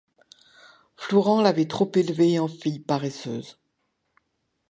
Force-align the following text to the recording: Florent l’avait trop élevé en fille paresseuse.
Florent 0.97 1.43
l’avait 1.43 1.67
trop 1.67 1.91
élevé 1.93 2.39
en 2.39 2.47
fille 2.47 2.79
paresseuse. 2.79 3.59